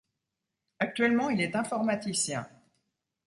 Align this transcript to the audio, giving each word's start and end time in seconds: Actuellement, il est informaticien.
Actuellement, 0.79 1.29
il 1.29 1.41
est 1.41 1.55
informaticien. 1.55 2.49